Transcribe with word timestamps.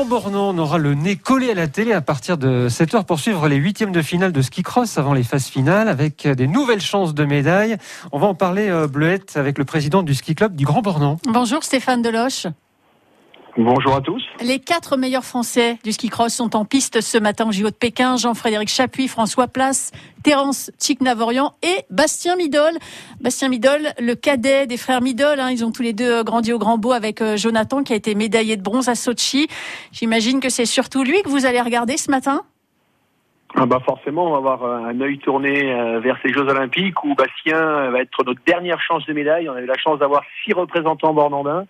Grand 0.00 0.08
Bornand, 0.08 0.54
on 0.54 0.56
aura 0.56 0.78
le 0.78 0.94
nez 0.94 1.16
collé 1.16 1.50
à 1.50 1.54
la 1.54 1.68
télé 1.68 1.92
à 1.92 2.00
partir 2.00 2.38
de 2.38 2.70
7h 2.70 3.04
pour 3.04 3.20
suivre 3.20 3.48
les 3.48 3.56
huitièmes 3.56 3.92
de 3.92 4.00
finale 4.00 4.32
de 4.32 4.40
ski 4.40 4.62
cross 4.62 4.96
avant 4.96 5.12
les 5.12 5.22
phases 5.22 5.44
finales 5.44 5.88
avec 5.88 6.26
des 6.26 6.46
nouvelles 6.46 6.80
chances 6.80 7.12
de 7.12 7.22
médailles. 7.26 7.76
On 8.10 8.18
va 8.18 8.26
en 8.26 8.34
parler, 8.34 8.70
euh, 8.70 8.86
Bleuette, 8.86 9.36
avec 9.36 9.58
le 9.58 9.66
président 9.66 10.02
du 10.02 10.14
ski 10.14 10.34
club 10.34 10.56
du 10.56 10.64
Grand 10.64 10.80
Bornand. 10.80 11.18
Bonjour 11.26 11.62
Stéphane 11.62 12.00
Deloche. 12.00 12.46
Bonjour 13.56 13.96
à 13.96 14.00
tous. 14.00 14.22
Les 14.40 14.60
quatre 14.60 14.96
meilleurs 14.96 15.24
Français 15.24 15.78
du 15.82 15.90
ski 15.90 16.08
cross 16.08 16.32
sont 16.34 16.54
en 16.54 16.64
piste 16.64 17.00
ce 17.00 17.18
matin 17.18 17.48
au 17.48 17.52
JO 17.52 17.70
de 17.70 17.74
Pékin. 17.74 18.16
Jean-Frédéric 18.16 18.68
Chapuis, 18.68 19.08
François 19.08 19.48
Place, 19.48 19.90
Terence 20.22 20.70
Tchik-Navorian 20.78 21.52
et 21.62 21.84
Bastien 21.90 22.36
Midol. 22.36 22.72
Bastien 23.20 23.48
Midol, 23.48 23.80
le 23.98 24.14
cadet 24.14 24.66
des 24.66 24.76
frères 24.76 25.00
Midol. 25.00 25.40
Hein, 25.40 25.50
ils 25.50 25.64
ont 25.64 25.72
tous 25.72 25.82
les 25.82 25.92
deux 25.92 26.22
grandi 26.22 26.52
au 26.52 26.58
Grand 26.58 26.78
Beau 26.78 26.92
avec 26.92 27.20
euh, 27.20 27.36
Jonathan 27.36 27.82
qui 27.82 27.92
a 27.92 27.96
été 27.96 28.14
médaillé 28.14 28.56
de 28.56 28.62
bronze 28.62 28.88
à 28.88 28.94
Sochi. 28.94 29.48
J'imagine 29.90 30.38
que 30.38 30.48
c'est 30.48 30.66
surtout 30.66 31.02
lui 31.02 31.20
que 31.22 31.28
vous 31.28 31.44
allez 31.44 31.60
regarder 31.60 31.96
ce 31.96 32.10
matin 32.10 32.42
ah 33.56 33.66
bah 33.66 33.80
forcément, 33.84 34.28
on 34.28 34.30
va 34.30 34.36
avoir 34.36 34.62
euh, 34.62 34.90
un 34.90 35.00
œil 35.00 35.18
tourné 35.18 35.72
euh, 35.72 35.98
vers 35.98 36.16
ces 36.22 36.32
Jeux 36.32 36.46
Olympiques 36.46 37.02
où 37.02 37.16
Bastien 37.16 37.90
va 37.90 38.00
être 38.00 38.22
notre 38.24 38.40
dernière 38.46 38.80
chance 38.80 39.04
de 39.06 39.12
médaille. 39.12 39.48
On 39.48 39.54
a 39.54 39.60
eu 39.60 39.66
la 39.66 39.76
chance 39.76 39.98
d'avoir 39.98 40.22
six 40.44 40.52
représentants 40.52 41.12
bornandins. 41.12 41.66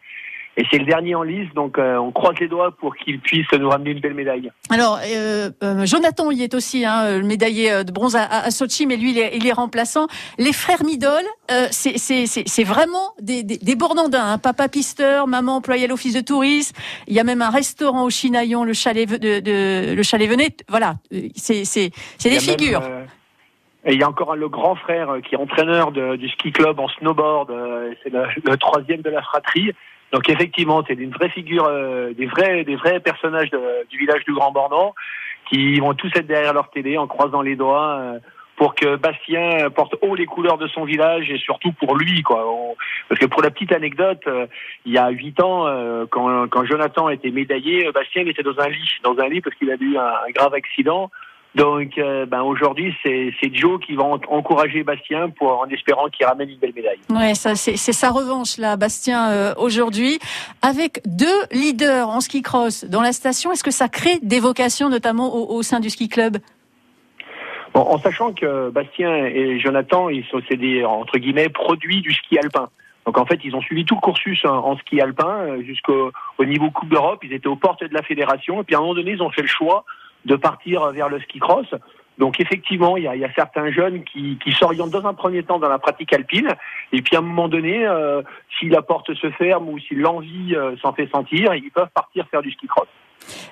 Et 0.56 0.64
c'est 0.70 0.78
le 0.78 0.84
dernier 0.84 1.14
en 1.14 1.22
lice, 1.22 1.48
donc 1.54 1.78
euh, 1.78 1.96
on 1.96 2.10
croise 2.10 2.34
les 2.40 2.48
doigts 2.48 2.72
pour 2.72 2.96
qu'il 2.96 3.20
puisse 3.20 3.50
nous 3.52 3.68
ramener 3.68 3.92
une 3.92 4.00
belle 4.00 4.14
médaille. 4.14 4.50
Alors, 4.68 4.98
euh, 5.06 5.50
euh, 5.62 5.86
Jonathan 5.86 6.30
y 6.32 6.42
est 6.42 6.54
aussi, 6.54 6.84
hein, 6.84 7.18
le 7.18 7.22
médaillé 7.22 7.84
de 7.84 7.92
bronze 7.92 8.16
à, 8.16 8.24
à, 8.24 8.50
Sochi, 8.50 8.86
mais 8.86 8.96
lui, 8.96 9.12
il 9.12 9.18
est, 9.18 9.36
il 9.36 9.46
est 9.46 9.52
remplaçant. 9.52 10.08
Les 10.38 10.52
frères 10.52 10.84
Midol, 10.84 11.22
euh, 11.52 11.68
c'est 11.70 12.64
vraiment 12.64 13.14
des, 13.20 13.44
des, 13.44 13.58
des 13.58 13.76
bornandins. 13.76 14.32
Hein. 14.32 14.38
Papa 14.38 14.68
pisteur, 14.68 15.28
maman 15.28 15.56
employée 15.56 15.84
à 15.84 15.88
l'office 15.88 16.14
de 16.14 16.20
tourisme. 16.20 16.76
Il 17.06 17.14
y 17.14 17.20
a 17.20 17.24
même 17.24 17.42
un 17.42 17.50
restaurant 17.50 18.02
au 18.04 18.10
Chinaillon, 18.10 18.64
le 18.64 18.72
chalet, 18.72 19.08
de, 19.08 19.38
de 19.40 19.94
le 19.94 20.02
chalet 20.02 20.28
Venet. 20.28 20.56
Voilà, 20.68 20.96
c'est 21.36 21.92
des 22.24 22.40
figures. 22.40 22.80
Même, 22.80 23.06
et 23.86 23.94
il 23.94 24.00
y 24.00 24.02
a 24.02 24.08
encore 24.08 24.36
le 24.36 24.48
grand 24.50 24.74
frère 24.74 25.08
qui 25.26 25.34
est 25.36 25.38
entraîneur 25.38 25.90
de, 25.90 26.16
du 26.16 26.28
ski 26.28 26.52
club 26.52 26.78
en 26.80 26.88
snowboard. 26.88 27.50
C'est 28.02 28.12
le, 28.12 28.24
le, 28.44 28.56
troisième 28.58 29.00
de 29.00 29.08
la 29.08 29.22
fratrie. 29.22 29.72
Donc 30.12 30.28
effectivement, 30.28 30.82
c'est 30.86 30.94
une 30.94 31.12
vraie 31.12 31.28
figure, 31.28 31.66
euh, 31.66 32.12
des 32.14 32.26
vrais, 32.26 32.64
des 32.64 32.76
vrais 32.76 33.00
personnages 33.00 33.50
du 33.50 33.98
village 33.98 34.24
du 34.24 34.34
Grand 34.34 34.50
Bornand 34.50 34.94
qui 35.50 35.80
vont 35.80 35.94
tous 35.94 36.10
être 36.14 36.26
derrière 36.26 36.54
leur 36.54 36.70
télé 36.70 36.96
en 36.96 37.06
croisant 37.06 37.42
les 37.42 37.56
doigts 37.56 37.98
euh, 37.98 38.18
pour 38.56 38.74
que 38.74 38.96
Bastien 38.96 39.70
porte 39.70 39.94
haut 40.02 40.14
les 40.14 40.26
couleurs 40.26 40.58
de 40.58 40.68
son 40.68 40.84
village 40.84 41.30
et 41.30 41.38
surtout 41.38 41.72
pour 41.72 41.96
lui, 41.96 42.22
quoi. 42.22 42.46
Parce 43.08 43.18
que 43.18 43.26
pour 43.26 43.42
la 43.42 43.50
petite 43.50 43.72
anecdote, 43.72 44.20
euh, 44.26 44.46
il 44.84 44.92
y 44.92 44.98
a 44.98 45.08
huit 45.08 45.40
ans, 45.40 45.66
euh, 45.66 46.04
quand, 46.10 46.64
Jonathan 46.66 47.08
était 47.08 47.30
médaillé, 47.30 47.90
Bastien 47.92 48.26
était 48.26 48.42
dans 48.42 48.58
un 48.60 48.68
lit, 48.68 48.98
dans 49.02 49.18
un 49.18 49.28
lit 49.28 49.40
parce 49.40 49.56
qu'il 49.56 49.70
a 49.70 49.76
eu 49.80 49.96
un 49.96 50.30
grave 50.34 50.54
accident. 50.54 51.10
Donc, 51.56 51.98
euh, 51.98 52.26
ben 52.26 52.42
aujourd'hui, 52.42 52.94
c'est 53.02 53.54
Joe 53.54 53.80
qui 53.80 53.94
va 53.94 54.04
encourager 54.04 54.84
Bastien 54.84 55.30
pour 55.30 55.60
en 55.60 55.66
espérant 55.66 56.08
qu'il 56.08 56.24
ramène 56.24 56.48
une 56.48 56.58
belle 56.58 56.72
médaille. 56.74 57.00
Ouais, 57.10 57.34
ça 57.34 57.56
c'est 57.56 57.76
sa 57.76 58.10
revanche 58.10 58.56
là, 58.56 58.76
Bastien 58.76 59.30
euh, 59.30 59.54
aujourd'hui, 59.56 60.20
avec 60.62 61.00
deux 61.06 61.26
leaders 61.50 62.08
en 62.08 62.20
ski 62.20 62.42
cross 62.42 62.84
dans 62.84 63.02
la 63.02 63.12
station. 63.12 63.50
Est-ce 63.50 63.64
que 63.64 63.72
ça 63.72 63.88
crée 63.88 64.18
des 64.22 64.38
vocations, 64.38 64.88
notamment 64.88 65.34
au, 65.34 65.56
au 65.56 65.62
sein 65.62 65.80
du 65.80 65.90
ski 65.90 66.08
club? 66.08 66.38
Bon, 67.74 67.80
En 67.80 67.98
sachant 67.98 68.32
que 68.32 68.70
Bastien 68.70 69.26
et 69.26 69.58
Jonathan, 69.58 70.08
ils 70.08 70.24
sont 70.26 70.40
c'est 70.48 70.56
des 70.56 70.84
entre 70.84 71.18
guillemets 71.18 71.48
produits 71.48 72.00
du 72.00 72.12
ski 72.12 72.38
alpin. 72.38 72.68
Donc 73.06 73.18
en 73.18 73.24
fait, 73.24 73.40
ils 73.44 73.56
ont 73.56 73.60
suivi 73.60 73.84
tout 73.84 73.96
le 73.96 74.00
cursus 74.00 74.44
en, 74.44 74.76
ski 74.78 75.00
alpin 75.00 75.38
euh, 75.40 75.62
jusqu'au 75.62 76.12
au 76.38 76.44
niveau 76.44 76.70
Coupe 76.70 76.90
d'Europe. 76.90 77.20
Ils 77.24 77.32
étaient 77.32 77.48
aux 77.48 77.56
portes 77.56 77.82
de 77.82 77.94
la 77.94 78.02
fédération 78.02 78.60
et 78.60 78.64
puis 78.64 78.74
à 78.74 78.78
un 78.78 78.82
moment 78.82 78.94
donné, 78.94 79.12
ils 79.12 79.22
ont 79.22 79.30
fait 79.30 79.42
le 79.42 79.48
choix 79.48 79.84
de 80.24 80.36
partir 80.36 80.90
vers 80.92 81.08
le 81.08 81.20
ski 81.20 81.38
cross. 81.38 81.66
Donc 82.18 82.38
effectivement, 82.38 82.98
il 82.98 83.04
y 83.04 83.08
a, 83.08 83.14
il 83.16 83.20
y 83.20 83.24
a 83.24 83.32
certains 83.32 83.70
jeunes 83.70 84.04
qui, 84.04 84.38
qui 84.44 84.52
s'orientent 84.52 84.90
dans 84.90 85.06
un 85.06 85.14
premier 85.14 85.42
temps 85.42 85.58
dans 85.58 85.70
la 85.70 85.78
pratique 85.78 86.12
alpine, 86.12 86.50
et 86.92 87.00
puis 87.00 87.16
à 87.16 87.20
un 87.20 87.22
moment 87.22 87.48
donné, 87.48 87.86
euh, 87.86 88.20
si 88.58 88.68
la 88.68 88.82
porte 88.82 89.14
se 89.14 89.30
ferme 89.30 89.68
ou 89.70 89.78
si 89.78 89.94
l'envie 89.94 90.54
euh, 90.54 90.76
s'en 90.82 90.92
fait 90.92 91.08
sentir, 91.10 91.54
ils 91.54 91.70
peuvent 91.70 91.88
partir 91.94 92.26
faire 92.30 92.42
du 92.42 92.50
ski 92.52 92.66
cross. 92.66 92.88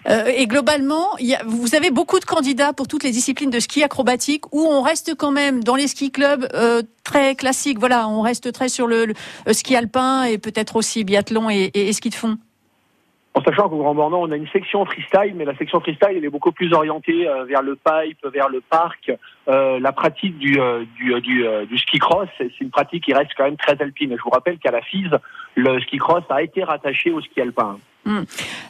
Euh, 0.06 0.26
et 0.26 0.46
globalement, 0.46 1.16
y 1.18 1.34
a, 1.34 1.42
vous 1.46 1.74
avez 1.74 1.90
beaucoup 1.90 2.18
de 2.18 2.24
candidats 2.24 2.72
pour 2.72 2.88
toutes 2.88 3.04
les 3.04 3.10
disciplines 3.10 3.50
de 3.50 3.60
ski 3.60 3.82
acrobatique 3.82 4.44
où 4.52 4.66
on 4.66 4.82
reste 4.82 5.14
quand 5.14 5.30
même 5.30 5.62
dans 5.62 5.76
les 5.76 5.88
ski 5.88 6.10
clubs 6.10 6.46
euh, 6.54 6.82
très 7.04 7.34
classiques. 7.34 7.78
Voilà, 7.78 8.08
on 8.08 8.20
reste 8.20 8.52
très 8.52 8.68
sur 8.68 8.86
le, 8.86 9.06
le 9.06 9.52
ski 9.52 9.76
alpin 9.76 10.24
et 10.24 10.38
peut-être 10.38 10.76
aussi 10.76 11.04
biathlon 11.04 11.50
et, 11.50 11.70
et, 11.74 11.88
et 11.88 11.92
ski 11.92 12.10
de 12.10 12.14
fond. 12.14 12.38
Sachant 13.48 13.70
qu'au 13.70 13.78
Grand 13.78 13.94
Bornand, 13.94 14.20
on 14.20 14.31
a 14.31 14.36
une 14.36 14.48
section 14.48 14.84
freestyle, 14.84 15.32
mais 15.34 15.47
la 15.47 15.56
section 15.56 15.81
freestyle, 15.81 16.16
elle 16.16 16.25
est 16.25 16.28
beaucoup 16.28 16.53
plus 16.53 16.70
orientée 16.75 17.26
euh, 17.26 17.44
vers 17.44 17.62
le 17.62 17.76
pipe, 17.76 18.26
vers 18.26 18.50
le 18.50 18.60
parc. 18.60 19.10
Euh, 19.48 19.81
la 19.81 19.91
pratique 19.92 20.36
du, 20.36 20.60
euh, 20.60 20.84
du, 20.97 21.19
du, 21.19 21.78
ski 21.78 21.98
cross, 21.98 22.28
c'est 22.37 22.60
une 22.60 22.69
pratique 22.69 23.04
qui 23.04 23.14
reste 23.14 23.31
quand 23.38 23.44
même 23.44 23.56
très 23.56 23.81
alpine. 23.81 24.14
Je 24.14 24.22
vous 24.22 24.28
rappelle 24.28 24.58
qu'à 24.58 24.70
la 24.70 24.82
FISE, 24.82 25.16
le 25.54 25.81
ski 25.81 25.97
cross 25.97 26.25
a 26.28 26.42
été 26.42 26.62
rattaché 26.62 27.10
au 27.10 27.22
ski 27.22 27.41
alpin. 27.41 27.78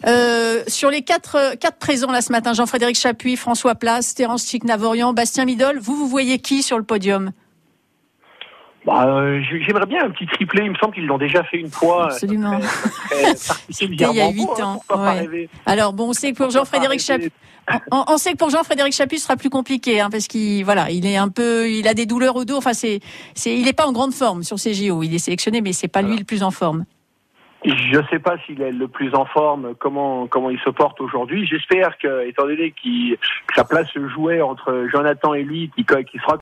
Euh, 0.07 0.63
sur 0.69 0.91
les 0.91 1.03
quatre, 1.03 1.57
quatre 1.57 1.79
présents 1.79 2.13
là 2.13 2.21
ce 2.21 2.31
matin, 2.31 2.53
Jean-Frédéric 2.53 2.97
Chapuis, 2.97 3.35
François 3.35 3.75
Place, 3.75 4.15
Terence 4.15 4.49
Chic-Navorian, 4.49 5.13
Bastien 5.13 5.45
Midol, 5.45 5.79
vous, 5.81 5.97
vous 5.97 6.09
voyez 6.09 6.39
qui 6.39 6.63
sur 6.63 6.79
le 6.79 6.85
podium? 6.85 7.33
Bah, 8.89 9.07
euh, 9.07 9.41
J'aimerais 9.67 9.87
bien 9.87 10.05
un 10.05 10.11
petit 10.11 10.27
triplé. 10.27 10.65
Il 10.65 10.71
me 10.71 10.77
semble 10.77 10.95
qu'ils 10.95 11.07
l'ont 11.07 11.19
déjà 11.19 11.45
fait 11.45 11.59
une 11.59 11.71
fois. 11.71 12.07
Absolument. 12.07 12.59
C'était 13.71 13.95
il 13.95 14.01
y 14.01 14.21
a 14.21 14.31
huit 14.31 14.49
ans. 14.63 14.83
Hein, 14.91 15.25
ouais. 15.27 15.49
Alors 15.67 15.93
bon, 15.93 16.09
on 16.09 16.13
sait 16.13 16.33
que 16.33 16.39
pour 16.39 16.51
Jean-Frédéric 16.51 17.01
Chapuis, 17.01 17.31
on, 17.91 18.05
on, 18.09 18.17
sait 18.17 18.33
que 18.33 18.39
pour 18.39 18.51
Jean-Frédéric 18.51 18.95
Chapuis, 18.95 19.19
ce 19.19 19.25
sera 19.25 19.37
plus 19.37 19.51
compliqué, 19.51 20.01
hein, 20.01 20.09
parce 20.11 20.27
qu'il 20.27 20.65
voilà, 20.65 20.91
il 20.91 21.07
est 21.07 21.17
un 21.17 21.29
peu, 21.29 21.71
il 21.71 21.87
a 21.87 21.95
des 21.95 22.07
douleurs 22.07 22.37
au 22.37 22.45
dos. 22.45 22.57
Enfin, 22.57 22.73
c'est, 22.73 23.01
c'est, 23.35 23.55
il 23.55 23.65
n'est 23.65 23.73
pas 23.73 23.87
en 23.87 23.93
grande 23.93 24.13
forme 24.13 24.43
sur 24.43 24.59
ces 24.59 24.75
JO. 24.75 25.03
Il 25.03 25.15
est 25.15 25.19
sélectionné, 25.19 25.61
mais 25.61 25.73
c'est 25.73 25.89
pas 25.89 26.03
lui 26.03 26.17
le 26.17 26.25
plus 26.25 26.43
en 26.43 26.51
forme. 26.51 26.85
Je 27.65 27.99
ne 27.99 28.07
sais 28.09 28.21
pas 28.21 28.37
s'il 28.47 28.63
est 28.63 28.71
le 28.71 28.87
plus 28.87 29.13
en 29.15 29.25
forme, 29.25 29.75
comment 29.81 30.29
comment 30.29 30.49
il 30.49 30.61
se 30.61 30.71
porte 30.71 31.01
aujourd'hui. 31.01 31.45
J'espère 31.45 31.99
que, 31.99 32.27
étant 32.29 32.45
donné 32.45 32.71
qu 32.71 33.19
que 33.49 33.55
sa 33.57 33.65
place 33.65 33.89
se 33.91 34.09
jouait 34.09 34.41
entre 34.41 34.87
Jonathan 34.93 35.35
et 35.35 35.43
lui, 35.43 35.69
qui, 35.75 35.85
qui 35.85 36.19
sera 36.19 36.37